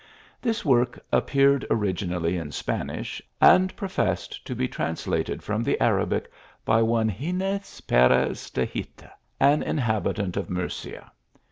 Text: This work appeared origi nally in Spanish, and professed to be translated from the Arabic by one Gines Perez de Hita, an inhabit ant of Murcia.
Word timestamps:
This 0.41 0.65
work 0.65 0.99
appeared 1.11 1.63
origi 1.69 2.07
nally 2.07 2.35
in 2.35 2.51
Spanish, 2.51 3.21
and 3.39 3.75
professed 3.75 4.43
to 4.47 4.55
be 4.55 4.67
translated 4.67 5.43
from 5.43 5.61
the 5.61 5.79
Arabic 5.79 6.31
by 6.65 6.81
one 6.81 7.11
Gines 7.19 7.81
Perez 7.81 8.49
de 8.49 8.65
Hita, 8.65 9.11
an 9.39 9.61
inhabit 9.61 10.17
ant 10.17 10.37
of 10.37 10.49
Murcia. 10.49 11.11